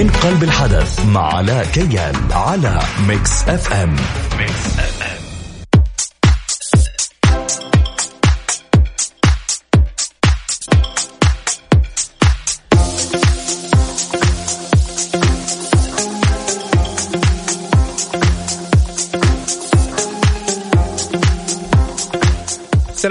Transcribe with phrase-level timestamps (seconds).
[0.00, 3.96] من قلب الحدث مع علا كيان على Mix FM
[4.38, 5.19] Mix FM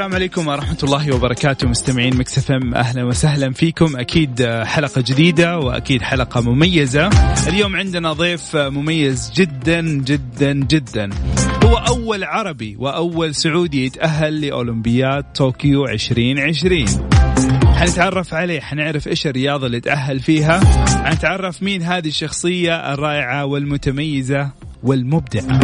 [0.10, 3.98] السلام عليكم ورحمة الله وبركاته مستمعين Mix FM أهلا وسهلا فيكم.
[3.98, 7.10] أكيد حلقة جديدة وأكيد حلقة مميزة.
[7.48, 11.10] اليوم عندنا ضيف مميز جدا جدا جدا.
[11.64, 16.86] هو أول عربي وأول سعودي يتأهل لأولمبياد طوكيو 2020
[17.76, 20.60] حنتعرف عليه حنعرف إيش الرياضة اللي تأهل فيها.
[21.06, 24.50] حنتعرف مين هذه الشخصية الرائعة والمتميزة
[24.84, 25.60] والمبدعة.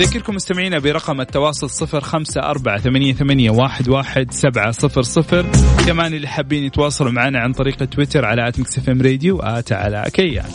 [0.00, 5.46] أذكركم مستمعينا برقم التواصل صفر خمسة أربعة ثمانية, ثمانية واحد, واحد سبعة صفر صفر.
[5.86, 9.72] كمان اللي حابين يتواصلوا معنا عن طريق تويتر على at Mix FM Radio و at
[9.72, 10.50] علا كيان.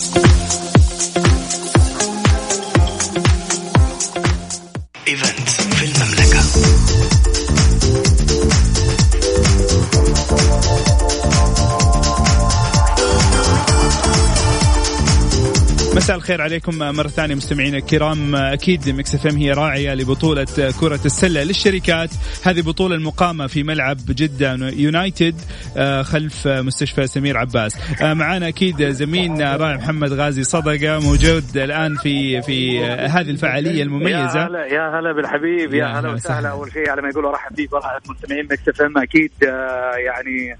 [16.01, 18.35] مساء الخير عليكم مرة ثانية مستمعينا الكرام.
[18.35, 20.45] أكيد Mix FM هي راعية لبطولة
[20.79, 22.09] كرة السلة للشركات.
[22.43, 25.35] هذه بطولة المقامة في ملعب جدة يونايتد
[25.77, 28.01] آه، خلف مستشفى سمير عباس.
[28.01, 34.39] آه، معنا أكيد زميلنا رائع محمد غازي صدقة موجود الآن في في هذه الفعالية المميزة.
[34.39, 36.49] يا هلا يا هلا بالحبيب يا يا هلا هلا وسهلا.
[36.49, 38.97] أول شيء على ما يقولوا ارحب فيك ورحب مستمعين Mix FM.
[38.97, 40.57] أكيد آه، يعني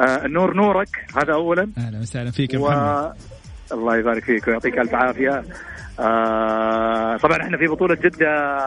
[0.00, 1.70] آه، النور نورك هذا اولا.
[1.78, 3.12] أهلا وسهلا فيك يا محمد.
[3.72, 5.44] الله يبارك فيك ويعطيك ألف عافية.
[6.00, 8.58] آه، طبعا إحنا في بطولة جدة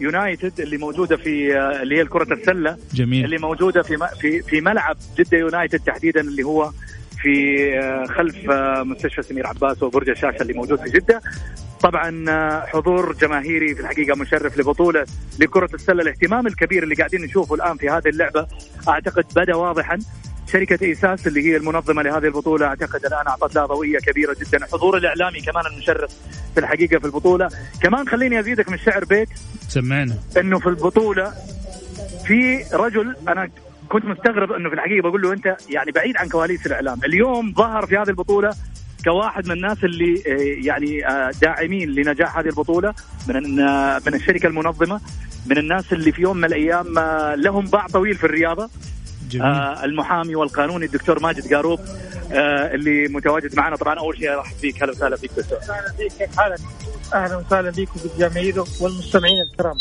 [0.00, 2.76] يونايتد اللي موجودة في اللي هي كره السلة.
[2.94, 3.24] جميل.
[3.24, 6.70] اللي موجودة في في في ملعب جدة يونايتد تحديدا اللي هو
[7.22, 11.20] في آه، خلف آه، مستشفى سمير عباس وبرج الشاشة اللي موجود في جدة.
[11.82, 15.06] طبعا آه، حضور جماهيري في الحقيقة مشرف لبطولة
[15.38, 18.46] لكرة السلة الاهتمام الكبير اللي قاعدين نشوفه الآن في هذه اللعبة
[18.88, 19.98] أعتقد بدأ واضحا.
[20.52, 24.58] شركة إيساس اللي هي المنظمة لهذه البطولة أعتقد الآن أعطت لها ضوئية كبيرة جدا.
[24.58, 26.10] الحضور الإعلامي كمان المشرف
[26.54, 27.48] في الحقيقة في البطولة.
[27.82, 29.28] كمان خليني أزيدك من الشعر بيت.
[29.68, 30.14] سمعنا.
[30.36, 31.32] إنه في البطولة
[32.26, 33.50] في رجل أنا
[33.88, 37.86] كنت مستغرب إنه في الحقيقة بقول له أنت يعني بعيد عن كواليس الإعلام، اليوم ظهر
[37.86, 38.54] في هذه البطولة
[39.04, 42.94] كواحد من الناس اللي آه، يعني آه، داعمين لنجاح هذه البطولة
[43.28, 45.00] من آه، من الشركة المنظمة
[45.46, 46.94] من الناس اللي في يوم من الأيام
[47.40, 48.70] لهم باع طويل في الرياضة.
[49.30, 49.46] جميل.
[49.46, 51.80] آه المحامي والقانوني الدكتور ماجد قاروب
[52.32, 53.76] آه اللي متواجد معنا.
[53.76, 55.58] طبعا أول شيء ارحب فيك هلا وسهلا فيك دكتور.
[55.58, 56.58] أهلا بك كيف حالك؟
[57.14, 59.76] أهلا وسهلا بكم بالجماهير والمستمعين الكرام.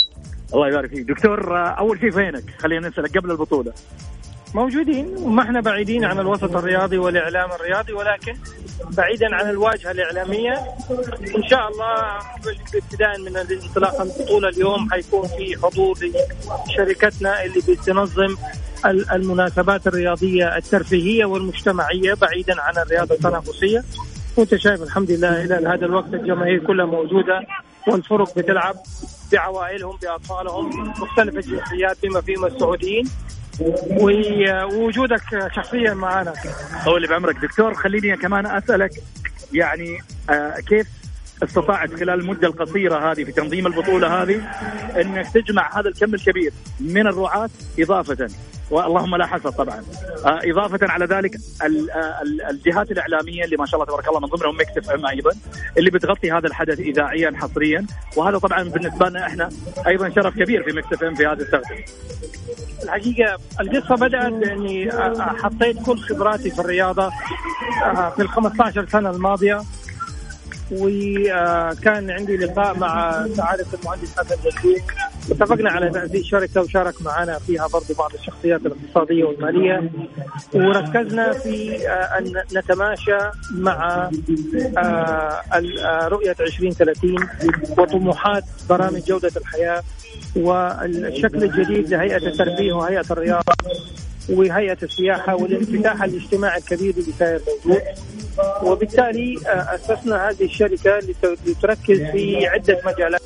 [0.54, 1.08] الله يبارك فيك.
[1.08, 3.74] دكتور آه أول شيء فينك؟ خلينا نسألك قبل البطولة.
[4.54, 8.34] موجودين وما إحنا بعيدين عن الوسط الرياضي والإعلام الرياضي ولكن
[8.98, 10.54] بعيدا عن الواجهة الإعلامية
[11.38, 12.18] إن شاء الله
[12.76, 15.98] ابتداء من انطلاق البطوله اليوم حيكون في حضور
[16.68, 18.36] لشركتنا اللي بتنظم
[18.86, 23.84] ال- المناسبات الرياضية الترفيهية والمجتمعية بعيدا عن الرياضة التنافسية.
[24.38, 27.42] وأنت شايف الحمد لله إلى هذا الوقت الجماهير كلها موجودة
[27.88, 28.76] والفرق بتلعب
[29.32, 33.10] بعوائلهم بأطفالهم مختلف الجنسيات بما فيهم السعوديين.
[34.02, 36.34] ووجودك شخصيا معنا
[36.98, 38.92] اللي بعمرك دكتور خليني كمان أسألك
[39.54, 40.00] يعني
[40.30, 40.88] آه كيف
[41.44, 44.42] استطعت خلال المدة القصيرة هذه في تنظيم البطولة هذه
[45.02, 48.28] انك تجمع هذا الكم الكبير من الرعاة إضافة.
[48.72, 49.84] واللهم لا حسد طبعا.
[50.26, 51.66] آه إضافة على ذلك آه،
[52.22, 55.32] ال- الجهات الإعلامية اللي ما شاء الله تبارك الله من ضمنهم Mix FM أيضا
[55.78, 57.86] اللي بتغطي هذا الحدث اذاعيا حصريا.
[58.18, 59.50] وهذا طبعا بالنسبة لنا إحنا
[59.88, 61.86] أيضا شرف كبير في Mix FM في هذه التغطيه
[62.84, 64.92] الحقيقة القصة بدأت باني
[65.44, 67.12] حطيت كل خبراتي في الرياضة
[67.86, 69.62] آه، في ال 15 سنة الماضية.
[70.72, 74.82] وكان عندي لقاء مع سعادة المهندس حسن جديد
[75.32, 79.92] اتفقنا على تأسيس شركة وشارك معنا فيها برضو بعض الشخصيات الاقتصادية والمالية.
[80.54, 83.18] وركزنا في آه، أن نتماشى
[83.52, 84.10] مع
[84.78, 87.16] آه، آه، رؤية 2030
[87.78, 89.84] وطموحات برامج جودة الحياة
[90.36, 93.54] والشكل الجديد لهيئة الترفيه وهيئة الرياضه
[94.30, 97.82] وهيئة السياحة والانفتاح الاجتماعي الكبير اللي صاير موجود
[98.64, 103.22] وبالتالي آه، أسسنا هذه الشركة لت- لتركز في عدة مجالات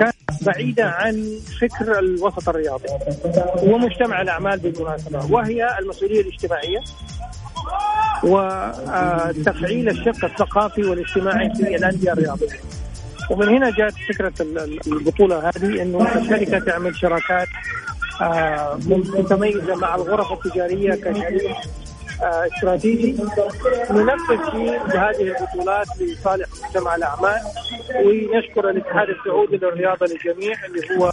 [0.00, 0.14] كانت
[0.46, 2.88] بعيدة عن فكر الوسط الرياضي
[3.62, 6.78] ومجتمع الأعمال بالمناسبة وهي المسؤولية الاجتماعية
[8.24, 12.48] وتفعيل الشق الثقافي والاجتماعي في الأندية الرياضية.
[13.30, 17.48] ومن هنا جاءت فكرة ال- ال- البطولة هذه إنه الشركة تعمل شراكات
[19.18, 21.56] متميزه مع الغرف التجارية كشريك
[22.22, 23.12] آه، استراتيجي.
[23.90, 27.40] ننفذ فيه هذه البطولات لصالح مجتمع الأعمال.
[28.04, 31.10] ونشكر الاتحاد السعودي للرياضة للجميع اللي هو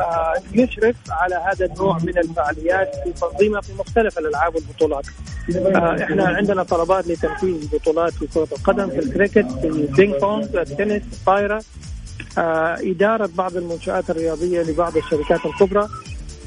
[0.00, 5.06] آه، يشرف على هذا النوع من الفعاليات في تنظيمها في مختلف الألعاب والبطولات.
[5.56, 11.02] آه، إحنا عندنا طلبات لتنفيذ بطولات في كرة القدم في الكريكت في البينج بونج التنس
[11.12, 11.62] الطايرة.
[12.38, 15.88] آه، إدارة بعض المنشآت الرياضية لبعض الشركات الكبرى.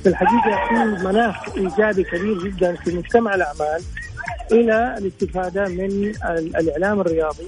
[0.05, 3.81] في الحقيقة في مناخ إيجابي كبير جدا في مجتمع الأعمال
[4.51, 6.13] إلى الاستفادة من
[6.55, 7.47] الإعلام الرياضي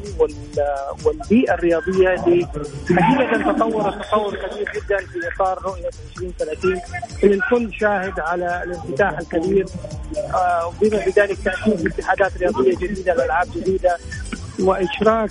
[1.05, 2.47] والبيئة الرياضية اللي
[3.01, 6.81] حقيقة تطورت تطور كبير جدا في إطار رؤية 2030
[7.23, 9.65] اللي الكل شاهد على الانفتاح الكبير
[10.33, 13.97] آه، وبما بذلك تاسيس اتحادات رياضية جديدة الألعاب جديدة
[14.59, 15.29] وإشراك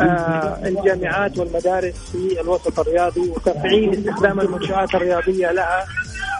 [0.00, 5.84] آه الجامعات والمدارس في الوسط الرياضي وتفعيل استخدام المنشآت الرياضية لها.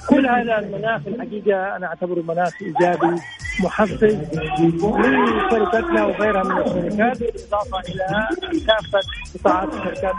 [0.08, 3.20] كل هذا المناخ الحقيقة أنا أعتبره مناخ إيجابي
[3.60, 4.16] محفز
[4.60, 8.28] لشركتنا وغيرها من الشركات بالإضافة إلى
[8.66, 9.00] كافة
[9.34, 10.14] قطاعات شركات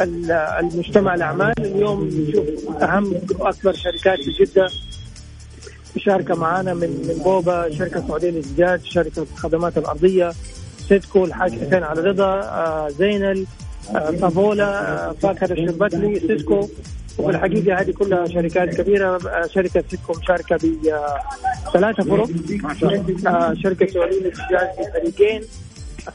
[0.00, 1.54] المجتمع الأعمال.
[1.58, 4.68] اليوم نشوف أهم وأكبر شركات في جدة
[5.96, 10.32] مشاركة معنا من من بوبا شركة سعودية للزجاج شركة الخدمات الأرضية
[10.88, 13.46] سيدكو الحاج حسين على رضا آه زينل
[13.94, 16.68] آه صافولا آه فاكهة الشربتلي سيسكو.
[17.18, 19.18] وفي الحقيقة هذه كلها شركات كبيرة
[19.54, 22.26] شركة سيسكو مشاركة بثلاثه فرق.
[23.62, 25.42] شركة سعوديه للتجاره بفريقين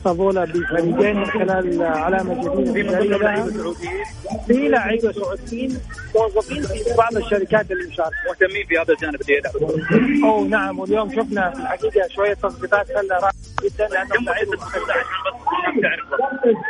[0.04, 3.44] صافولا بفريقين من خلال علامة جديدة.
[4.48, 5.78] في لعيبه سعوديين
[6.16, 9.42] موظفين في بعض الشركات اللي مشاركه مهتمين في هذا الجانب اللي
[10.24, 13.32] اوه نعم واليوم شفنا في الحقيقة شوية تظبيطات خلى
[13.64, 14.58] جدا لانهم لعيبه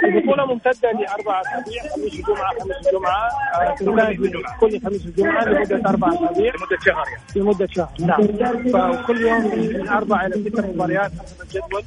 [0.04, 3.76] البطوله ممتدة لاربع أسابيع خميس وجمعة خميس وجمعة آه،
[4.60, 6.54] كل خميس وجمعة لمدة أربع أسابيع.
[6.56, 7.22] لمدة شهر يعني.
[7.36, 7.90] لمدة شهر.
[8.00, 8.22] نعم.
[9.02, 11.84] فكل يوم من أربع إلى ست مباريات حسب الجدول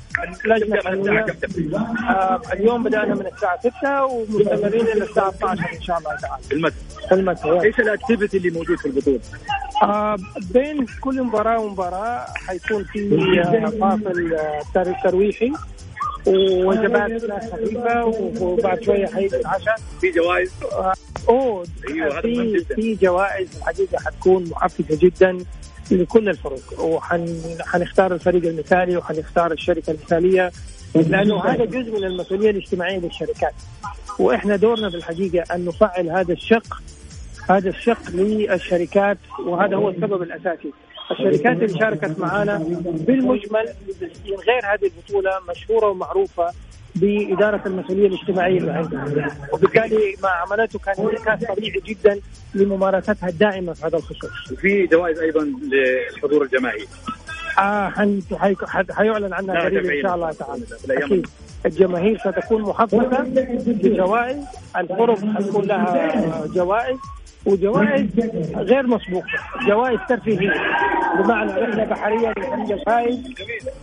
[2.11, 6.43] آه اليوم بدأنا من الساعة 6 ومستمرين إلى الساعة 12 إن شاء الله تعالى.
[6.43, 6.75] في المساء
[7.09, 9.21] في المساء إيش الأكتيفيتي اللي موجود في البطولة؟
[9.83, 10.17] آه
[10.53, 15.53] بين كل مباراة ومباراة حيكون في آه، فاصل آه ترويحي
[16.27, 17.23] ووجبات
[17.53, 18.05] خفيفة
[18.41, 20.93] وبعد شوية حيجي العشاء في جوائز؟ آه
[21.29, 25.39] أوه أيوه في في جوائز الحقيقة حتكون محفزه جدا
[25.91, 26.81] لكل الفرق.
[26.81, 30.53] وحنختار الفريق المثالي وحنختار الشركة المثالية.
[30.95, 33.55] لأنه هذا جزء من المسؤولية الاجتماعية للشركات.
[34.19, 36.83] وإحنا دورنا في الحقيقة أن نفعل هذا الشق
[37.51, 40.73] هذا الشق للشركات وهذا هو السبب الأساسي.
[41.11, 43.69] الشركات اللي شاركت معنا بالمجمل
[44.27, 46.47] من غير هذه البطولة مشهورة ومعروفة
[46.95, 52.21] بإدارة المسؤولية الاجتماعية اللي عندها وبالتالي ما عملته كان إنعكاس طبيعي جدا
[52.55, 54.53] لممارستها الدائمة في هذا الخصوص.
[54.53, 55.53] وفي جوائز أيضا
[56.17, 57.24] لحضور الجماهير آه حن...
[57.24, 57.24] حي...
[58.93, 60.65] حيعلن عنها قريب إن شاء الله تعالى.
[60.91, 61.27] أكيد.
[61.67, 63.25] الجماهير ستكون محفزة
[63.67, 64.45] بجوائز
[64.77, 66.99] الفرق حتكون لها جوائز
[67.47, 68.07] وجوائز
[68.57, 69.27] غير مسبوقة
[69.69, 70.53] جوائز ترفيهية.
[71.19, 73.19] بمعنى رحله بحرية للفريق الفائز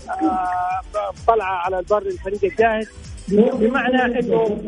[0.09, 2.89] آه، طلعة على البر للفريق الجاهز.
[3.29, 4.61] بمعنى إنه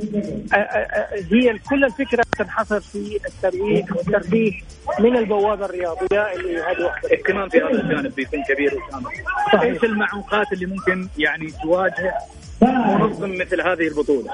[0.53, 4.51] آه، آه، هي كل الفكرة تنحصر في الترويج والترفيه
[4.99, 10.65] من البوابة الرياضية اللي هذه اهتمام في هذا الجانب بيكون كبير وشامل إيش المعوقات اللي
[10.65, 12.13] ممكن يعني تواجه
[12.61, 14.31] منظم مثل هذه البطولة؟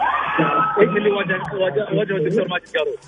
[0.80, 1.42] إيش اللي واجه
[1.94, 3.00] واجهه الدكتور ماجد كاروس؟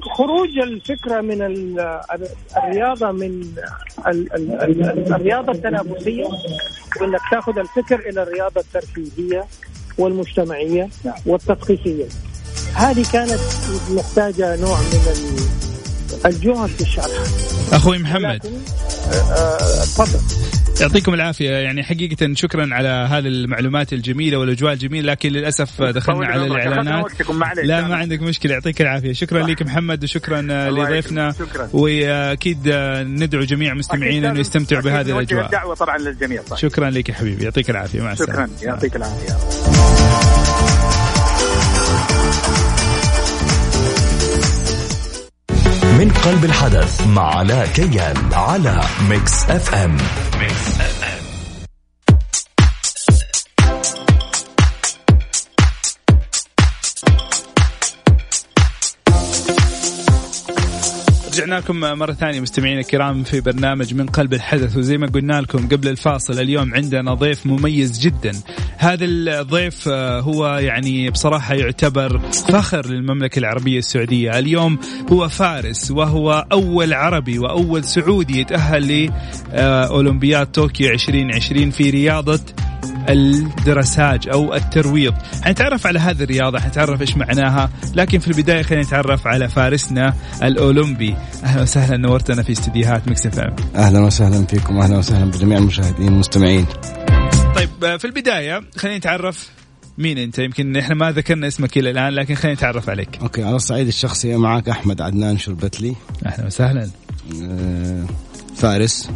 [0.00, 1.42] خروج الفكرة من
[2.56, 3.54] الرياضة من
[5.10, 6.24] الرياضة التنافسية
[7.00, 9.44] وإنك تأخذ الفكر إلى الرياضة الترفيهية
[9.98, 10.88] والمجتمعية
[11.26, 12.04] والتثقيفيه
[12.74, 13.40] هذه كانت
[13.90, 15.00] محتاجة نوع من
[16.26, 17.51] الجهد في الشرح.
[17.72, 18.46] أخوي محمد.
[18.46, 20.20] آه، تفضل.
[20.80, 21.50] يعطيكم العافية.
[21.50, 27.04] يعني حقيقة شكرا على هذه المعلومات الجميلة والأجواء الجميلة لكن للأسف دخلنا على الإعلانات.
[27.64, 28.52] لا ما عندك مشكلة.
[28.52, 29.12] يعطيك العافية.
[29.12, 31.34] شكرا لك محمد وشكرا لضيفنا.
[31.72, 32.68] وأكيد
[33.02, 35.50] ندعو جميع مستمعينا انه يستمتعوا بهذه الأجواء.
[35.50, 36.42] دعوه طبعا للجميع.
[36.50, 36.56] صح.
[36.56, 37.44] شكرا لك يا حبيبي.
[37.44, 38.00] يعطيك العافية.
[38.00, 38.48] مع السلامة.
[38.56, 38.68] شكرا.
[38.68, 39.36] يعطيك العافية.
[46.02, 49.96] من قلب الحدث مع علاء كيال على ميكس إف إم
[50.40, 51.01] ميكس إف إم
[61.32, 65.68] رجعنا لكم مرة ثانية مستمعينا الكرام في برنامج من قلب الحدث وزي ما قلنا لكم
[65.68, 68.32] قبل الفاصل اليوم عندنا ضيف مميز جدا.
[68.76, 74.38] هذا الضيف آه، هو يعني بصراحة يعتبر فخر للمملكة العربية السعودية.
[74.38, 74.78] اليوم
[75.12, 79.10] هو فارس وهو أول عربي وأول سعودي يتأهل
[79.52, 82.40] لأولمبياد طوكيو 2020 في رياضة
[83.08, 85.14] ال dressage أو الترويض.
[85.42, 91.16] حنتعرف على هذه الرياضة حنتعرف إيش معناها لكن في البداية خلينا نتعرف على فارسنا الأولمبي.
[91.44, 93.38] أهلا وسهلا نورتنا في استديوهات ميكس إف
[93.76, 96.66] أهلا وسهلا فيكم أهلا وسهلا بجميع المشاهدين والمستمعين.
[97.56, 99.50] طيب في البداية خلينا نتعرف
[99.98, 103.18] مين أنت؟ يمكن إحنا ما ذكرنا اسمك إلى الآن لكن خلينا نتعرف عليك.
[103.22, 105.94] okay على الصعيد الشخصي معك أحمد عدنان شربتلي.
[106.26, 106.90] أهلا وسهلا.
[107.42, 108.04] آه،
[108.56, 109.10] فارس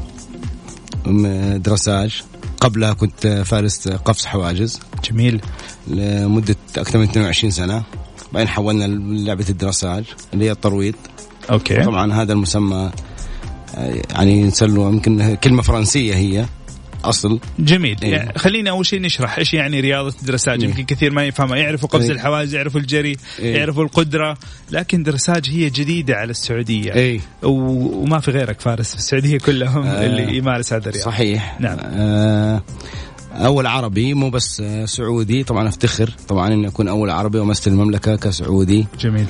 [1.57, 2.23] dressage
[2.67, 4.81] قبلها كنت فارس قفز حواجز.
[5.05, 5.41] جميل.
[5.87, 7.83] لمدة أكثر من 22 سنة.
[8.33, 10.05] بعدين حولنا للعبة ال dressage
[10.35, 10.95] اللي هي الترويض.
[11.51, 11.83] okay.
[11.85, 12.91] طبعا هذا المسمى
[13.77, 16.47] آه، يعني نسلو يمكن كلمة فرنسية هي.
[17.09, 17.97] اصل جميل.
[18.03, 21.57] إيه؟ يعني خلينا أول شيء نشرح إيش يعني رياضة درساج إيه؟ يمكن كثير ما يفهمها.
[21.57, 24.37] يعرفوا قفز إيه؟ الحواجز يعرفوا الجري إيه؟ يعرفوا القدرة
[24.71, 26.93] لكن درساج هي جديدة على السعودية.
[26.93, 30.07] إيه؟ وما في غيرك فارس في السعودية كلهم آه.
[30.07, 31.11] اللي يمارس هذا الرياضة.
[31.11, 31.61] صحيح.
[31.61, 31.79] نعم.
[31.83, 32.63] آه
[33.33, 35.45] أول عربي مو بس سعودي.
[35.45, 38.87] طبعا أفتخر طبعا إني أكون أول عربي ومثل المملكة كسعودي.
[39.01, 39.27] جميل.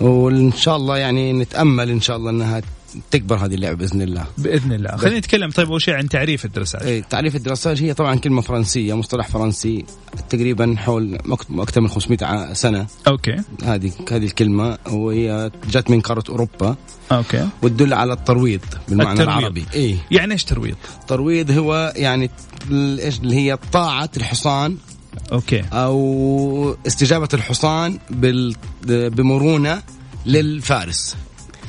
[0.00, 2.62] وإن شاء الله يعني نتأمل إن شاء الله إنها
[3.10, 4.26] تكبر هذه اللعبة بإذن الله.
[4.38, 4.96] بإذن الله.
[4.96, 8.14] خلينا نتكلم طيب أول شيء عن تعريف ال dressage إيه تعريف ال dressage هي طبعا
[8.14, 9.84] كلمة فرنسية مصطلح فرنسي
[10.30, 11.18] تقريبا حول
[11.50, 12.86] أكثر من 500 سنة.
[13.06, 13.36] okay.
[13.64, 16.76] هذه هذه الكلمة وهي جت من قاره أوروبا.
[17.12, 17.48] okay.
[17.62, 19.38] وتدل على الترويض بالمعنى الترويض.
[19.38, 19.64] العربي.
[19.74, 19.96] إيه.
[20.10, 20.76] يعني إيش ترويض؟
[21.08, 22.30] ترويض هو يعني
[22.70, 24.76] إيش اللي هي طاعة الحصان.
[25.32, 25.64] أوكي.
[25.72, 27.98] أو استجابة الحصان.
[28.86, 29.82] بمرونة
[30.26, 31.16] للفارس.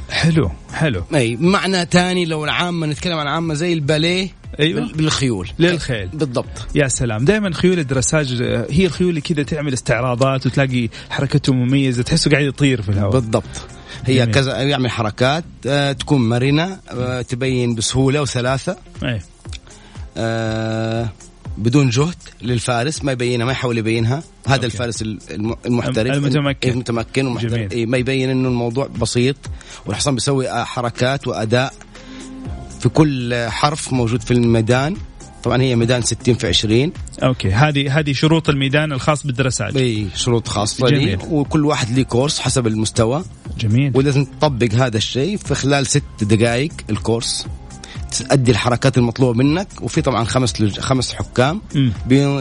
[0.09, 1.03] حلو حلو.
[1.15, 4.91] أي معنى ثاني لو العامة نتكلم عن عامة زي الباليه أيوه.
[4.93, 5.49] بالخيول.
[5.59, 6.07] للخيل.
[6.07, 6.67] بالضبط.
[6.75, 7.25] يا سلام.
[7.25, 12.81] دائما خيول الدراساج هي الخيول اللي كذا تعمل استعراضات وتلاقي حركته مميزة تحسه قاعد يطير
[12.81, 13.11] في الهواء.
[13.11, 13.43] بالضبط.
[14.05, 14.31] هي جميل.
[14.33, 18.77] كذا يعمل حركات آه تكون مرنة آه تبين بسهولة وسلاسة.
[19.03, 19.21] إيه
[20.17, 21.09] آه
[21.57, 24.23] بدون جهد للفارس ما يبينها ما يحاول يبينها.
[24.47, 24.65] هذا okay.
[24.65, 25.01] الفارس
[25.65, 26.13] المحترف.
[26.13, 26.69] المتمكن.
[26.69, 27.71] المتمكن ومحترف.
[27.71, 29.35] إيه ما يبين إنه الموضوع بسيط.
[29.85, 31.73] والحصان بيسوي حركات وأداء
[32.79, 34.95] في كل حرف موجود في الميدان.
[35.43, 36.91] طبعا هي ميدان 60 في 20
[37.23, 37.51] okay.
[37.51, 39.75] هذه هذه شروط الميدان الخاص بال dressage.
[39.75, 41.19] إي شروط خاصه جميل.
[41.29, 43.23] وكل واحد له course حسب المستوى.
[43.59, 43.91] جميل.
[43.95, 47.45] ولازم تطبق هذا الشيء في خلال ست دقائق ال course.
[48.11, 49.67] تأدي الحركات المطلوبة منك.
[49.81, 50.79] وفي طبعا خمس لج...
[50.79, 51.61] خمس حكام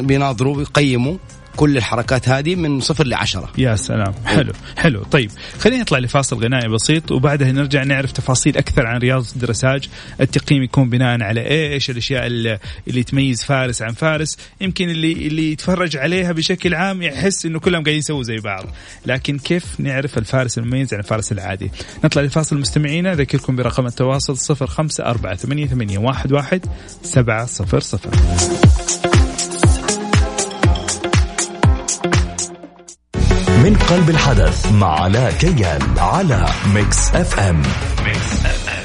[0.03, 1.17] بيناظروا ويقيموا
[1.57, 3.53] كل الحركات هذه من صفر لعشرة.
[3.59, 4.15] يا سلام.
[4.25, 5.03] حلو حلو.
[5.03, 9.89] طيب خلينا نطلع لفاصل غنائي بسيط وبعدها نرجع نعرف تفاصيل أكثر عن رياضة الدرساج.
[10.21, 14.39] التقييم يكون بناء على إيش؟ الأشياء اللي, تميز فارس عن فارس.
[14.61, 18.65] يمكن اللي اللي يتفرج عليها بشكل عام يحس إنه كلهم قاعدين يسووا زي بعض.
[19.07, 21.71] لكن كيف نعرف الفارس المميز عن الفارس العادي؟
[22.05, 23.13] نطلع لفاصل مستمعينا.
[23.13, 26.67] أذكركم برقم التواصل 05 4 8 8 1 1
[27.03, 28.84] 7 0 0
[33.65, 37.63] من قلب الحدث مع علاء كيال على ميكس إف إم
[38.05, 38.85] ميكس إف إم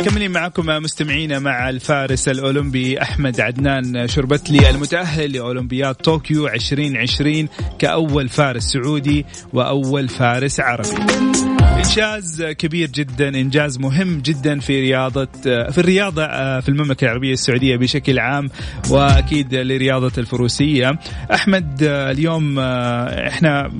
[0.00, 7.48] مكملين معكم مستمعينا مع الفارس الأولمبي أحمد عدنان شربتلي المتأهل لأولمبياد طوكيو 2020
[7.78, 11.59] كأول فارس سعودي وأول فارس عربي.
[11.60, 16.26] إنجاز كبير جدا إنجاز مهم جدا في رياضة في الرياضة
[16.60, 18.50] في المملكة العربية السعودية بشكل عام
[18.90, 20.98] وأكيد لرياضة الفروسية
[21.34, 23.72] أحمد اليوم إحنا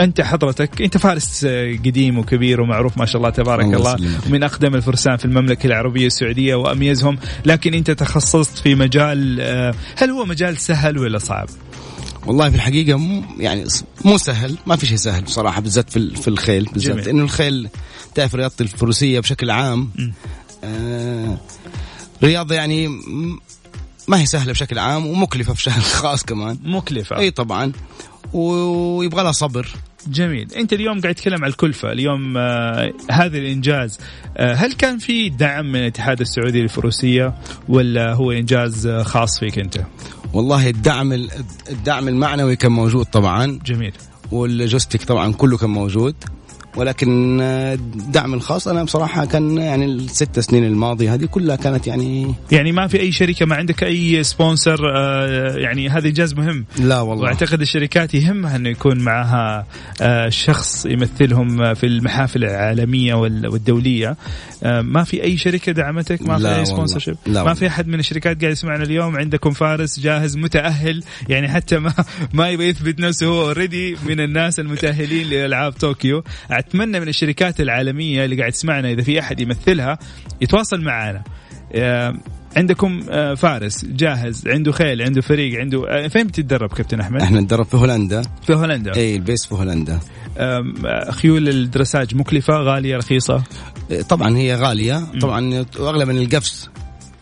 [0.00, 1.46] أنت حضرتك أنت فارس
[1.84, 6.06] قديم وكبير ومعروف ما شاء الله تبارك الله, الله من أقدم الفرسان في المملكة العربية
[6.06, 9.40] السعودية وأميزهم لكن أنت تخصصت في مجال
[9.96, 11.48] هل هو مجال سهل ولا صعب؟
[12.26, 13.64] والله في الحقيقة مو يعني
[14.04, 17.68] مو سهل ما في شيء سهل بصراحة بالذات في في الخيل بالذات إنه الخيل
[18.14, 19.90] تعرف رياضة الفروسية بشكل عام.
[20.64, 21.38] آه
[22.22, 22.88] رياضة يعني
[24.08, 26.58] ما هي سهلة بشكل عام ومكلفة بشكل خاص كمان.
[26.64, 27.18] مكلفة.
[27.18, 27.72] أي طبعا.
[28.32, 29.68] ويبغى لها صبر.
[30.06, 30.52] جميل.
[30.52, 33.98] أنت اليوم قاعد تتكلم عن الكلفة اليوم آه هذا الإنجاز
[34.36, 37.34] آه هل كان في دعم من الاتحاد السعودي للفروسية
[37.68, 39.80] ولا هو إنجاز آه خاص فيك أنت؟
[40.34, 41.12] والله الدعم
[41.70, 43.58] الدعم المعنوي كان موجود طبعا.
[43.66, 43.92] جميل.
[44.32, 46.14] وال logistic طبعا كله كان موجود.
[46.76, 48.68] ولكن الدعم الخاص.
[48.68, 53.12] أنا بصراحة كان يعني الست سنين الماضية هذه كلها كانت يعني يعني ما في أي
[53.12, 56.64] شركة ما عندك أي sponsor آه، يعني هذا إنجاز مهم.
[56.78, 57.24] لا والله.
[57.24, 59.66] وأعتقد الشركات يهمها إنه يكون معها
[60.00, 64.16] آه، شخص يمثلهم في المحافل العالمية والدولية.
[64.64, 68.40] آه، ما في أي شركة دعمتك؟ ما في أي sponsorship ما في أحد من الشركات
[68.40, 71.92] قاعد يسمعنا اليوم؟ عندكم فارس جاهز متأهل؟ يعني حتى ما
[72.32, 76.22] ما يبغى يثبت نفسه هو already من الناس المتأهلين لألعاب طوكيو.
[76.68, 79.98] أتمنى من الشركات العالمية اللي قاعد تسمعنا إذا في أحد يمثلها
[80.40, 81.22] يتواصل معنا
[81.74, 82.14] آه،
[82.56, 87.40] عندكم آه، فارس جاهز عنده خيل عنده فريق عنده آه، فين بتتدرب كابتن أحمد؟ إحنا
[87.40, 88.22] نتدرب في هولندا.
[88.46, 88.96] في هولندا.
[88.96, 90.00] إي ال base في هولندا.
[91.10, 93.42] خيول ال dressage مكلفة غالية رخيصة؟
[94.08, 95.04] طبعا هي غالية.
[95.20, 96.70] طبعا أغلى من القفز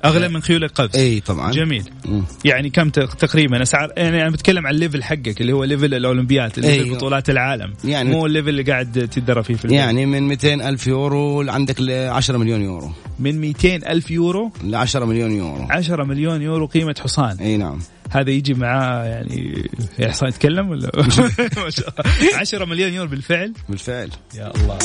[0.04, 1.52] أغلى من خيول القفز إي طبعا.
[1.52, 1.84] جميل.
[2.04, 2.24] مم.
[2.44, 6.58] يعني كم تقريبا؟ اسعار يعني أنا بتكلم عن ال level حقك اللي هو level الأولمبيات
[6.58, 6.96] level أيوه.
[6.96, 7.74] بطولات العالم.
[7.84, 9.78] يعني مو ال level اللي قاعد تتدرب فيه في البيت.
[9.78, 12.90] يعني من 200 ألف يورو عندك ل 10 مليون يورو.
[13.18, 15.66] من 200 ألف يورو؟ ل 10 مليون يورو.
[15.70, 17.36] 10 مليون يورو قيمة حصان.
[17.40, 17.78] إي نعم.
[18.12, 19.68] هذا يجي معاه يعني
[20.00, 20.90] حصان يتكلم ولا؟
[22.34, 23.52] 10 مليون يورو بالفعل.
[23.68, 24.10] بالفعل.
[24.34, 24.78] يا الله.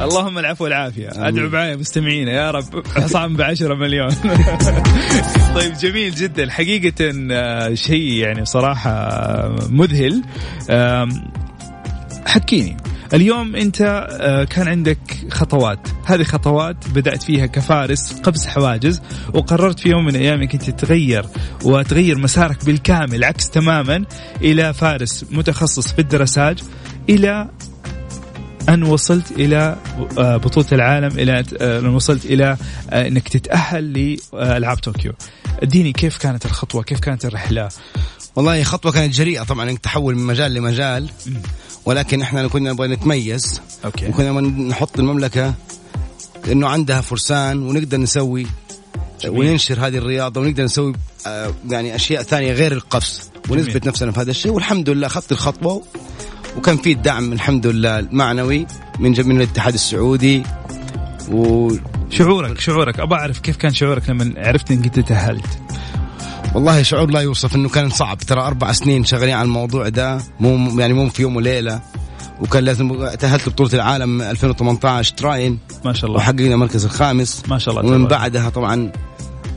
[0.00, 1.08] اللهم العفو والعافية.
[1.14, 4.10] أدعو معي مستمعينا يا رب حصان ب 10 مليون.
[5.56, 6.50] طيب جميل جدا.
[6.50, 10.22] حقيقة آه، شيء يعني صراحة مذهل.
[12.26, 12.76] حكيني.
[13.14, 14.98] اليوم انت آه، كان عندك
[15.30, 15.88] خطوات.
[16.04, 19.02] هذه خطوات بدأت فيها كفارس قبس حواجز
[19.34, 21.26] وقررت في يوم من الأيام انك انت تتغير
[21.64, 24.04] وتغير مسارك بالكامل عكس تماما
[24.40, 26.58] إلى فارس متخصص في الدرساج
[27.08, 27.48] إلى
[28.68, 29.76] أن وصلت إلى
[30.18, 32.56] آه، بطولة العالم إلى آه، أن وصلت إلى
[32.92, 35.12] إنك تتأهل لألعاب طوكيو.
[35.62, 37.68] اديني كيف كانت الخطوة؟ كيف كانت الرحلة؟
[38.36, 39.42] والله خطوة كانت جريئة.
[39.42, 41.08] طبعا إنك تحول من مجال لمجال.
[41.86, 43.60] ولكن إحنا كنا نبغى نتميز.
[43.84, 44.08] أوكي.
[44.08, 45.54] وكنا نحط المملكة
[46.52, 48.46] إنه عندها فرسان ونقدر نسوي
[49.20, 49.40] جميل.
[49.40, 50.92] وننشر هذه الرياضة ونقدر نسوي
[51.26, 54.52] آه، يعني أشياء ثانية غير القفز ونثبت نفسنا في هذا الشيء.
[54.52, 55.82] والحمد لله اخذت الخطوة.
[56.56, 58.66] وكان في الدعم الحمد لله المعنوي
[58.98, 60.42] من من الاتحاد السعودي.
[61.30, 61.70] و
[62.10, 63.00] شعورك شعورك.
[63.00, 65.61] أبغى أعرف كيف كان شعورك لما عرفت إنك أنت تأهلت؟
[66.54, 68.18] والله شعور لا يوصف إنه كان صعب.
[68.18, 71.80] ترى أربع سنين شغالين على الموضوع ده مو يعني مو في يوم وليلة.
[72.40, 75.58] وكان لازم تأهلت بطوله العالم 2018 تراين.
[75.84, 76.20] ما شاء الله.
[76.20, 77.42] وحققنا المركز الخامس.
[77.48, 78.92] ما شاء الله ومن بعدها طبعا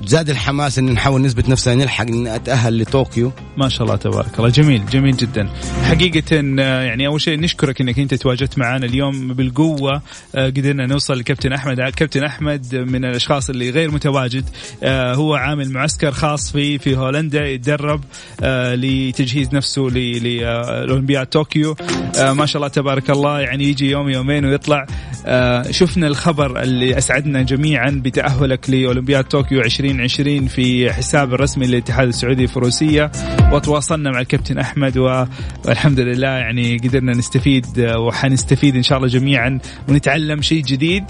[0.06, 3.32] زاد الحماس إن نحاول نثبت نفسنا نلحق نتأهل لطوكيو.
[3.58, 4.50] ما شاء الله تبارك الله.
[4.50, 5.50] جميل جميل جدا.
[5.84, 10.02] حقيقة يعني أول شيء نشكرك إنك أنت تواجدت معنا اليوم بالقوة.
[10.36, 14.50] آه، قدرنا نوصل لكابتن أحمد كابتن أحمد من الأشخاص اللي غير متواجد.
[14.84, 18.02] آه، هو عامل معسكر خاص في في هولندا يتدرب
[18.44, 21.76] آه، لتجهيز نفسه لاولمبياد طوكيو.
[22.20, 23.40] ما شاء الله تبارك الله.
[23.40, 24.86] يعني يجي يوم يومين ويطلع.
[25.72, 32.44] شفنا الخبر اللي أسعدنا جميعا بتأهلك لأولمبياد طوكيو 20 2020 في حساب الرسمي للاتحاد السعودي
[32.44, 33.12] الفروسية
[33.52, 40.42] وتواصلنا مع الكابتن أحمد والحمد لله يعني قدرنا نستفيد وحنستفيد إن شاء الله جميعا ونتعلم
[40.42, 41.04] شيء جديد.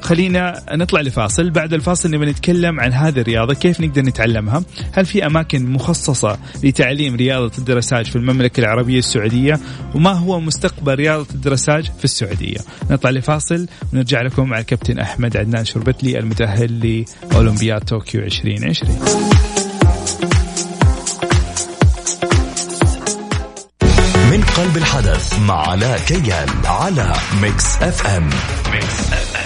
[0.00, 1.50] خلينا نطلع لفاصل.
[1.50, 7.14] بعد الفاصل نبي نتكلم عن هذه الرياضة كيف نقدر نتعلمها؟ هل في أماكن مخصصة لتعليم
[7.16, 9.60] رياضة ال dressage في المملكة العربية السعودية؟
[9.94, 12.58] وما هو مستقبل رياضة ال dressage في السعودية؟
[12.90, 19.55] نطلع لفاصل ونرجع لكم مع الكابتن أحمد عدنان شربتلي المتأهل لأولمبياد طوكيو 2020
[24.76, 28.30] من قلب الحدث مع علاء كيال على ميكس إف إم.
[28.72, 29.45] ميكس إف إم.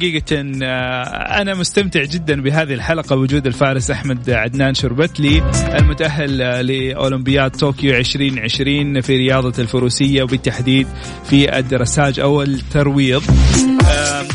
[0.00, 1.02] حقيقة آه،
[1.40, 5.42] أنا مستمتع جدا بهذه الحلقة وجود الفارس أحمد عدنان شربتلي
[5.78, 10.86] المتأهل آه، لأولمبياد طوكيو 2020 في رياضة الفروسية وبالتحديد
[11.24, 13.22] في الدرساج أو الترويض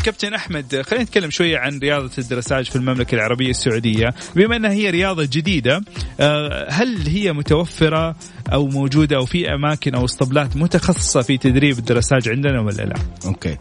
[0.04, 4.90] كابتن أحمد خلينا نتكلم شوية عن رياضة الدرساج في المملكة العربية السعودية بما إنها هي
[4.90, 5.82] رياضة جديدة
[6.20, 8.16] آه، هل هي متوفرة
[8.52, 12.94] أو موجودة أو في أماكن أو اسطبلات متخصصة في تدريب الدرساج عندنا ولا لا؟
[13.26, 13.56] okay.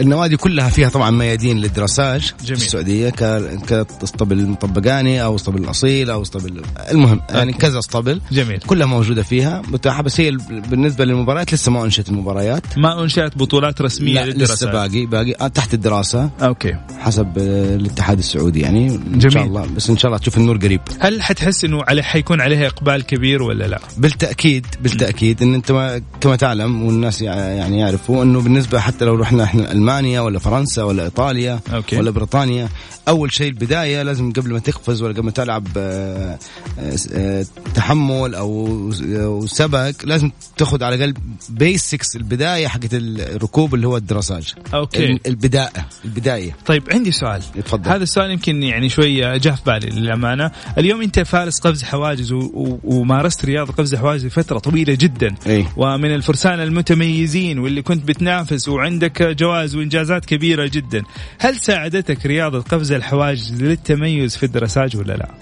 [0.00, 2.32] النوادي كلها فيها طبعا ميادين لل dressage.
[2.44, 2.56] جميل.
[2.60, 7.62] في السعوديه كاسطبل المطبقاني أو اسطبل الأصيل أو اسطبل المهم يعني okay.
[7.66, 8.58] كذا اسطبل جميل.
[8.58, 9.62] كلها موجودة فيها.
[9.68, 12.78] متاحه بس هي بالنسبة للمباريات لسه ما أنشئت المباريات.
[12.78, 15.34] ما انشات بطولات رسمية لا لسه باقي باقي.
[15.40, 16.30] آه، تحت الدراسة.
[16.42, 16.74] okay.
[17.00, 19.32] حسب آه، الاتحاد السعودي يعني إن جميل.
[19.32, 19.66] شاء الله.
[19.76, 20.80] بس إن شاء الله تشوف النور قريب.
[21.00, 25.42] هل حتحس إنه عليه حيكون عليها إقبال كبير ولا لا؟ بالتأكيد بالتأكيد.
[25.42, 29.72] إن أنت ما كما تعلم والناس يع- يعني يعرفوا إنه بالنسبة حتى لو رحنا إحنا
[29.84, 31.96] ألمانيا ولا فرنسا ولا إيطاليا okay.
[31.96, 32.68] ولا بريطانيا
[33.08, 36.38] أول شيء البداية لازم قبل ما تقفز ولا قبل ما تلعب آه،
[36.78, 38.66] آه، آه، تحمل أو
[39.04, 41.14] أو سبق لازم تاخذ على الأقل
[41.48, 45.04] basics البداية حقت الركوب اللي هو ال dressage okay.
[45.04, 45.68] ال- البدايه
[46.04, 47.90] البداية طيب عندي سؤال اتفضل.
[47.90, 52.38] هذا السؤال يمكن يعني شوي جاء في بالي للأمانة اليوم أنت فارس قفز حواجز و...
[52.38, 52.78] و...
[52.84, 55.72] ومارست رياضة قفز حواجز لفترة طويلة جدا إيه.
[55.76, 61.02] ومن الفرسان المتميزين واللي كنت بتنافس وعندك جوائز وإنجازات كبيرة جدا.
[61.38, 65.34] هل ساعدتك رياضة قفز الحواجز للتميز في ال dressage ولا لا؟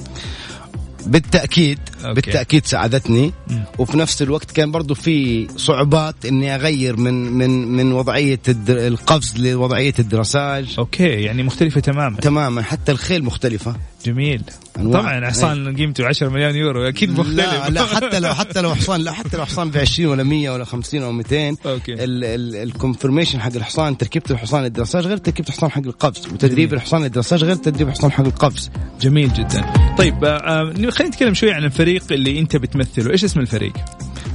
[1.06, 2.14] بالتأكيد okay.
[2.14, 3.32] بالتأكيد ساعدتني.
[3.78, 9.94] وفي نفس الوقت كان برضو في صعوبات إني أغير من من من وضعية القفز لوضعية
[9.98, 10.74] ال dressage.
[10.78, 12.16] okay يعني مختلفة تماما.
[12.16, 13.76] تماما حتى الخيل مختلفة.
[14.06, 14.42] جميل.
[14.78, 15.00] أنواع.
[15.00, 17.36] طبعا حصان قيمته 10 مليون يورو أكيد مختلف.
[17.36, 20.50] لا لا حتى لو حتى لو حصان لا حتى لو حصان ب 20 ولا 100
[20.50, 21.94] ولا 50 أو 200 okay.
[22.62, 26.74] ال conformation حق الحصان تركيبة الحصان ال dressage غير تركيبة الحصان حق القفز وتدريب جميل.
[26.74, 28.70] الحصان ال dressage غير تدريب الحصان حق القفز.
[29.00, 29.64] جميل جدا.
[29.98, 33.10] طيب آه، آه، خلينا نتكلم شوي عن الفريق اللي أنت بتمثله.
[33.10, 33.72] إيش اسم الفريق؟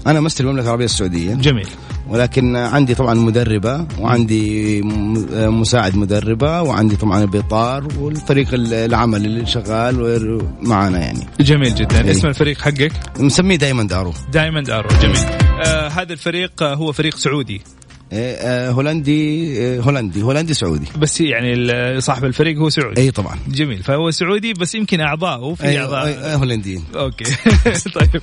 [0.08, 1.34] أنا أمثل المملكة العربية السعودية.
[1.34, 1.68] جميل.
[2.10, 9.46] ولكن عندي طبعا مدربة وعندي م- مساعد مدربة وعندي طبعا البيطار والفريق ال- العمل اللي
[9.46, 11.20] شغال معنا يعني.
[11.40, 12.04] جميل جدا.
[12.04, 12.12] إيه.
[12.12, 14.14] اسم الفريق حقك؟ مسميه Diamond Arrow.
[14.34, 15.18] Diamond Arrow جميل.
[15.66, 17.62] آه هذا الفريق آه، هو فريق سعودي.
[17.62, 20.86] آه، هولندي آه، هولندي هولندي سعودي.
[21.00, 23.02] بس يعني صاحب الفريق هو سعودي.
[23.02, 23.40] اي طبعا.
[23.48, 23.84] جميل.
[23.84, 26.04] فهو سعودي بس يمكن اعضائه في أي أعضاء.
[26.06, 26.84] أي- أي هولنديين.
[26.96, 27.24] okay.
[27.96, 28.22] طيب.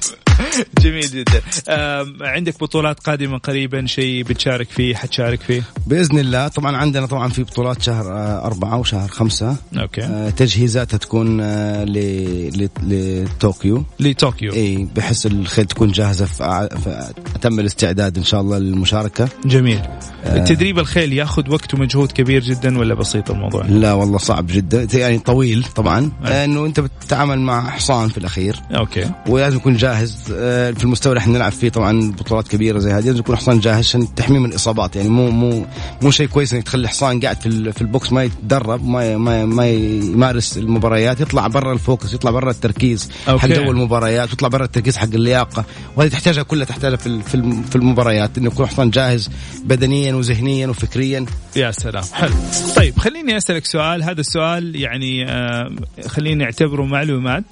[0.80, 1.40] جميل جدا.
[2.20, 6.48] عندك بطولات قادمة قريبا شيء بتشارك فيه حتشارك فيه؟ بإذن الله.
[6.48, 9.56] طبعا عندنا طبعا في بطولات شهر آه، أربعة وشهر خمسة.
[9.78, 10.02] أوكي.
[10.02, 13.84] آه، تجهيزاتها تكون آه، ل- ل- لطوكيو.
[14.00, 14.52] لطوكيو.
[14.52, 19.28] اي بحيث الخيل تكون جاهزة في اتم الاستعداد إن شاء الله للمشاركة.
[19.44, 19.73] جميل.
[20.26, 24.86] التدريب الخيل ياخذ وقت ومجهود كبير جدا ولا بسيط الموضوع؟ لا والله صعب جدا.
[24.98, 26.10] يعني طويل طبعا.
[26.26, 26.44] أي.
[26.44, 28.60] انه أنت بتتعامل مع حصان في الأخير.
[28.70, 29.10] okay.
[29.28, 30.16] ولازم يكون جاهز.
[30.34, 33.60] آه، في المستوى اللي إحنا نلعب فيه طبعا بطولات كبيرة زي هذه لازم يكون حصان
[33.60, 34.96] جاهز عشان تحميه من الإصابات.
[34.96, 35.66] يعني مو مو
[36.02, 39.16] مو شيء كويس إنك تخلي حصان قاعد في ال- في ال box ما يتدرب ما
[39.16, 41.20] ما ما يمارس المباريات.
[41.20, 43.40] يطلع برا ال focus يطلع برا التركيز okay.
[43.42, 45.64] حق جو المباريات ويطلع برا التركيز حق اللياقة.
[45.96, 47.22] وهذه تحتاجها كلها تحتاجها في
[47.70, 48.38] في المباريات.
[48.38, 49.30] إنه يكون حصان جاهز
[49.64, 51.26] بدنيا وذهنيا وفكريا.
[51.56, 52.04] يا سلام.
[52.12, 52.34] حلو.
[52.76, 54.02] طيب خليني أسألك سؤال.
[54.02, 55.70] هذا السؤال يعني آه،
[56.06, 57.44] خليني أعتبره معلومات.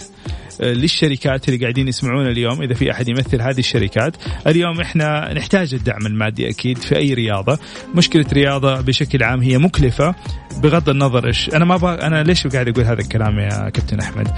[0.61, 4.17] للشركات اللي قاعدين يسمعونا اليوم إذا في أحد يمثل هذه الشركات.
[4.47, 7.59] اليوم إحنا نحتاج الدعم المادي أكيد في أي رياضة.
[7.95, 10.15] مشكلة رياضة بشكل عام هي مكلفة
[10.63, 11.51] بغض النظر إيش.
[11.55, 14.29] أنا ما أبغى أنا ليش قاعد أقول هذا الكلام يا كابتن أحمد؟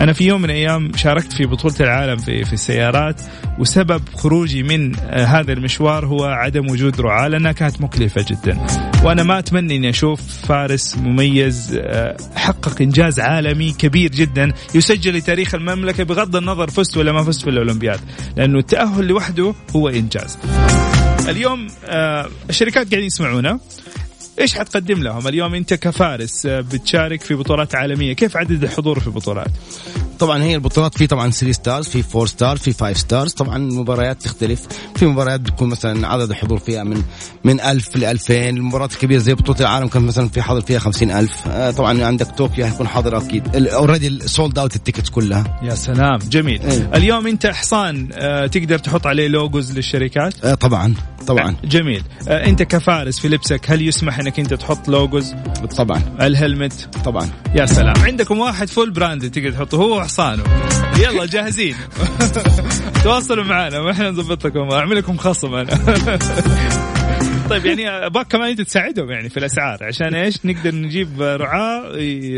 [0.00, 3.20] أنا في يوم من الأيام شاركت في بطولة العالم في في السيارات
[3.58, 8.58] وسبب خروجي من آه، هذا المشوار هو عدم وجود رعاة لأنها كانت مكلفة جدا.
[9.04, 15.54] وأنا ما أتمنى إني أشوف فارس مميز آه، حقق إنجاز عالمي كبير جدا يسجل لتاريخ
[15.60, 18.00] المملكة بغض النظر فزت ولا ما فزت في الأولمبياد
[18.36, 20.38] لأنه التأهل لوحده هو إنجاز.
[21.28, 23.60] اليوم آه، الشركات قاعدين يسمعونا.
[24.40, 28.12] إيش حتقدم لهم؟ اليوم أنت كفارس آه، بتشارك في بطولات عالمية.
[28.12, 29.50] كيف عدد الحضور في البطولات
[30.20, 34.22] طبعا هي البطولات في طبعا 3 stars في 4 stars في 5 stars طبعا المباريات
[34.22, 34.60] تختلف.
[34.96, 37.02] في مباريات بتكون مثلا عدد الحضور فيها من
[37.44, 41.48] من 1000 ل 2000 المباريات الكبيره زي بطولة العالم كان مثلا في حاضر فيها 50000
[41.48, 43.56] آه، طبعا عندك طوكيو حيكون حاضر أكيد.
[43.66, 45.60] already sold out ال tickets كلها.
[45.62, 46.18] يا سلام.
[46.18, 46.60] جميل.
[46.62, 46.90] إيه.
[46.94, 50.94] اليوم أنت حصان آه، تقدر تحط عليه logos للشركات؟ آه، طبعا
[51.26, 51.56] طبعا.
[51.64, 52.02] جميل.
[52.28, 55.34] آه، أنت كفارس في لبسك هل يسمح إنك أنت تحط logos
[55.76, 56.02] طبعا.
[56.20, 57.28] ال helmet؟ طبعا.
[57.54, 57.94] يا سلام.
[57.98, 60.44] عندكم واحد full brand تقدر تحطه هو وحصانه
[60.98, 61.76] يلا جاهزين.
[63.04, 65.70] تواصلوا معنا وإحنا نظبط لكم اعمل لكم خصم أنا.
[67.50, 71.92] طيب يعني أبغاك كمان أنت تساعدهم يعني في الأسعار عشان إيش؟ نقدر نجيب رعاة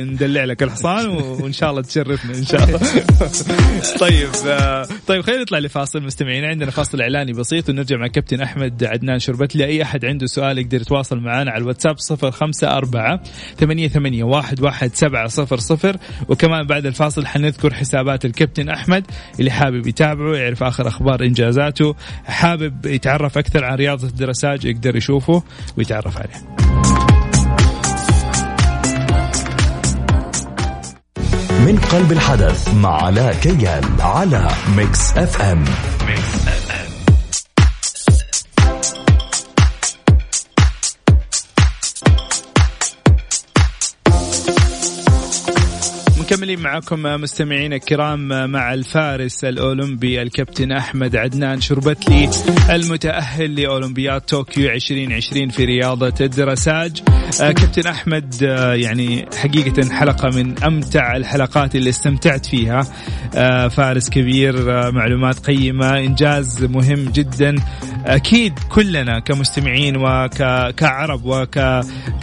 [0.05, 2.79] ندلع لك الحصان وإن شاء الله تشرفنا إن شاء الله.
[4.05, 8.85] طيب آه، طيب خلينا نطلع لفاصل مستمعين عندنا فاصل إعلاني بسيط ونرجع مع كابتن أحمد
[8.85, 13.21] عدنان شربتلي أي أحد عنده سؤال يقدر يتواصل معنا على الواتساب 054
[13.59, 15.97] ثمانية ثمانية واحد واحد سبعة صفر صفر.
[16.29, 19.07] وكمان بعد الفاصل حنذكر حسابات الكابتن أحمد
[19.41, 21.95] اللي حابب يتابعه يعرف آخر أخبار إنجازاته
[22.25, 25.43] حابب يتعرف أكثر عن رياضة الدرساج يقدر يشوفه
[25.79, 26.39] ويتعرف عليه.
[31.67, 35.65] من قلب الحدث مع علاء كيال على Mix FM.
[36.07, 36.62] Mix F
[46.33, 52.31] مكملين معكم مستمعينا الكرام مع الفارس الأولمبي الكابتن أحمد عدنان شربتلي
[52.71, 57.03] المتأهل لأولمبياد طوكيو 2020 في رياضه الدرساج
[57.41, 62.81] آه، كابتن أحمد آه، يعني حقيقة حلقة من أمتع الحلقات اللي استمتعت فيها.
[63.35, 64.55] آه، فارس كبير
[64.93, 67.55] معلومات قيمة إنجاز مهم جدا.
[68.07, 71.21] أكيد كلنا كمستمعين وكعرب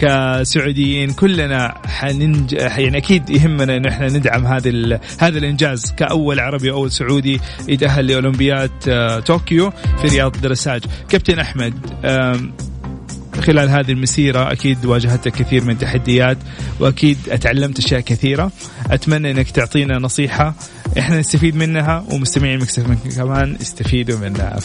[0.01, 6.91] وكسعوديين كلنا حننج يعني أكيد يهمنا انه إحنا ندعم هذا هذا الإنجاز كأول عربي واول
[6.91, 11.73] سعودي يتأهل لأولمبياد آه، طوكيو في رياض الدرساج كابتن أحمد
[13.41, 16.37] خلال هذه المسيرة أكيد واجهتك كثير من التحديات
[16.79, 18.51] وأكيد تعلمت أشياء كثيرة.
[18.91, 20.53] أتمنى أنك تعطينا نصيحة
[20.97, 24.59] إحنا نستفيد منها ومستمعين مكسف كمان يستفيدوا منها.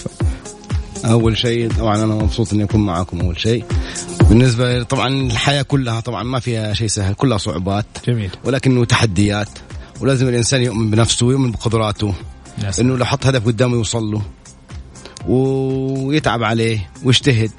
[1.04, 3.64] أول شيء طبعا أنا مبسوط إني أكون معاكم أول شيء.
[4.28, 7.86] بالنسبة طبعا الحياة كلها طبعا ما فيها شيء سهل كلها صعوبات.
[8.06, 8.30] جميل.
[8.44, 9.48] ولكنه تحديات.
[10.00, 12.14] ولازم الإنسان يؤمن بنفسه ويؤمن بقدراته.
[12.80, 14.22] إنه لو حط هدف قدامه يوصل له.
[15.28, 17.50] ويتعب عليه ويجتهد.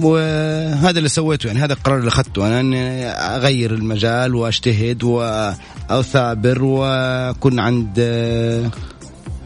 [0.00, 2.46] وهذا اللي سويته يعني هذا القرار اللي أخذته.
[2.46, 8.00] أنا إني أغير المجال وأجتهد وأثابر وأكون عند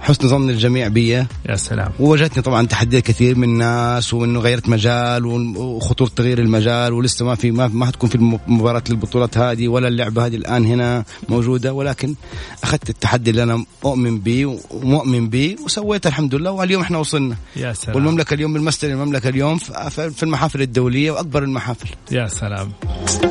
[0.05, 1.93] حسن ظن الجميع بي يا سلام.
[2.01, 7.51] وواجهتني طبعا تحديات كثير من الناس وإنه غيرت مجال وخطورة تغيير المجال ولسه ما في
[7.51, 8.14] ما, ما حتكون في
[8.49, 11.73] المباراه للبطولات هذه ولا اللعبة هذه الآن هنا موجودة.
[11.73, 12.14] ولكن
[12.62, 16.51] أخذت التحدي اللي أنا اؤمن به ومؤمن به وسويته الحمد لله.
[16.51, 17.37] واليوم إحنا وصلنا.
[17.57, 17.97] يا سلام.
[17.97, 21.88] والمملكة اليوم بالمستر المملكة اليوم في المحافل الدولية وأكبر المحافل.
[22.12, 22.73] يا سلام.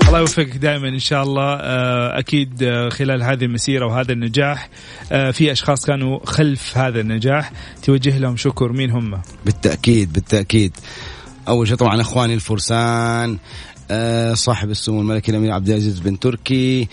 [0.07, 1.57] الله يوفقك دائما إن شاء الله.
[1.61, 4.69] آه، أكيد آه، خلال هذه المسيرة وهذا النجاح
[5.11, 7.51] آه، في أشخاص كانوا خلف في هذا النجاح
[7.83, 8.71] توجه لهم شكر.
[8.71, 10.77] مين هم؟ بالتأكيد بالتأكيد.
[11.47, 13.37] أول شيء طبعا إخواني الفرسان
[13.91, 16.87] آه، صاحب السمو الملكي الأمير عبد العزيز بن تركي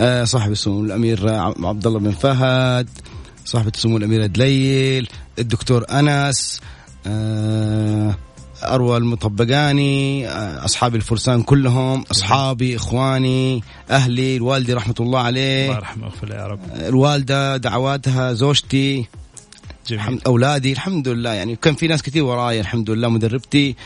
[0.00, 2.88] آه، صاحب السمو الأمير عبد الله بن فهد
[3.44, 5.08] صاحبة السمو الأميرة دليل
[5.38, 6.60] الدكتور أنس
[7.06, 8.14] آه،
[8.64, 10.28] أروى المطبقاني
[10.64, 15.64] أصحاب الفرسان كلهم أصحابي إخواني أهلي الوالدي رحمة الله عليه.
[15.64, 16.60] الله يرحمه يا رب.
[16.88, 19.06] الوالدة دعواتها زوجتي
[19.88, 20.20] جميل.
[20.26, 21.32] أولادي الحمد لله.
[21.32, 23.08] يعني كان في ناس كثير وراي الحمد لله.
[23.08, 23.76] مدربتي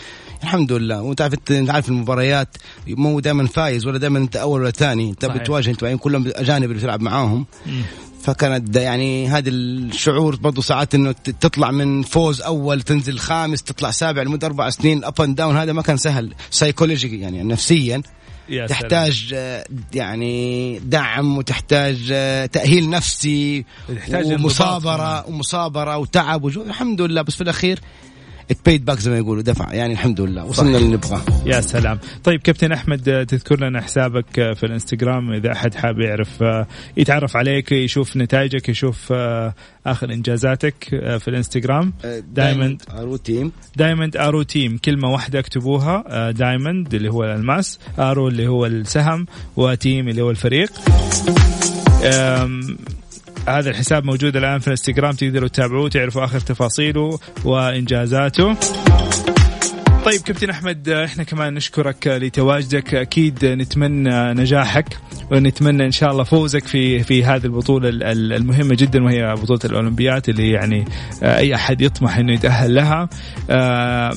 [0.43, 1.03] الحمد لله.
[1.03, 2.57] وأنت عارف أنت عارف المباريات
[2.89, 5.11] مو دائما فايز ولا دائما أنت أول ولا ثاني.
[5.11, 7.47] أنت بتواجه أنت كلهم اجانب اللي تلعب معاهم.
[8.29, 14.23] فكانت يعني هذا الشعور برضو ساعات إنه تطلع من فوز أول تنزل خامس تطلع سابع
[14.23, 18.03] لمدة أربع سنين up and down هذا ما كان سهل سايكولوجي يعني نفسيا.
[18.69, 19.65] تحتاج سلام.
[19.95, 22.09] يعني دعم وتحتاج
[22.53, 23.65] تأهيل نفسي
[24.15, 27.81] ومصابرة ومصابرة وتعب وجهد الحمد لله بس في الأخير
[28.51, 29.75] it paid زي ما يقولوا دفع.
[29.75, 31.23] يعني الحمد لله وصلنا اللي نبغاه.
[31.47, 31.99] يا سلام.
[32.25, 36.45] طيب كابتن أحمد تذكر لنا حسابك في الإنستغرام إذا أحد حاب يعرف
[36.97, 39.13] يتعرف عليك يشوف نتائجك يشوف
[39.87, 40.85] آخر إنجازاتك
[41.19, 41.93] في الإنستغرام.
[42.35, 43.53] Diamond Arrow Team.
[43.77, 44.79] Diamond Arrow Team.
[44.79, 50.71] كلمة واحدة اكتبوها Diamond اللي هو الألماس Arrow اللي هو السهم وتيم اللي هو الفريق.
[53.49, 58.57] هذا الحساب موجود الآن في الانستغرام تقدروا تتابعوه وتعرفوا آخر تفاصيله وإنجازاته.
[60.05, 62.95] طيب كابتن أحمد إحنا كمان نشكرك لتواجدك.
[62.95, 64.99] أكيد نتمنى نجاحك
[65.31, 70.51] ونتمنى إن شاء الله فوزك في في هذه البطولة المهمة جدا وهي بطولة الأولمبيات اللي
[70.51, 70.85] يعني
[71.23, 73.09] أي أحد يطمح إنه يتأهل لها.
[73.51, 74.15] آه،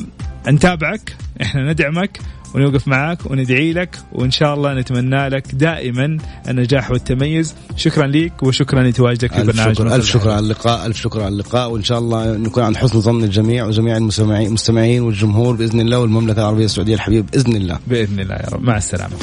[0.47, 2.19] نتابعك إحنا ندعمك
[2.55, 6.17] ونوقف معك وندعي لك وإن شاء الله نتمنى لك دائما
[6.49, 7.55] النجاح والتميز.
[7.75, 11.71] شكرا لك وشكرا لتواجدك في برنامج شكر ألف شكر على اللقاء ألف شكر على اللقاء
[11.71, 16.65] وإن شاء الله نكون عند حسن ظن الجميع وجميع المستمعين والجمهور بإذن الله والمملكة العربية
[16.65, 17.79] السعودية الحبيبه بإذن الله.
[17.87, 18.63] بإذن الله يا رب.
[18.63, 19.15] مع السلامة.